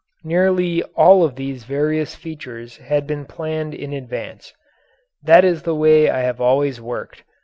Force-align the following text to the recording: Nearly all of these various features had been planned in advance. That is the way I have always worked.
Nearly 0.23 0.81
all 0.95 1.23
of 1.23 1.35
these 1.35 1.63
various 1.65 2.15
features 2.15 2.77
had 2.77 3.05
been 3.05 3.23
planned 3.23 3.75
in 3.75 3.93
advance. 3.93 4.51
That 5.21 5.45
is 5.45 5.61
the 5.61 5.75
way 5.75 6.09
I 6.09 6.21
have 6.21 6.41
always 6.41 6.81
worked. 6.81 7.23